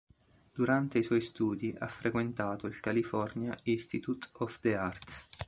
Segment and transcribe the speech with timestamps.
[0.55, 5.29] Durante i suoi studi ha frequentato il California Institute of the Arts.